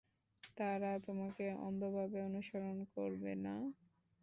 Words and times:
তারা 0.57 0.91
তোমাকে 1.05 1.45
অন্ধভাবে 1.65 2.19
অনুসরণ 2.29 2.77
করবে 2.95 3.31
না। 3.45 3.55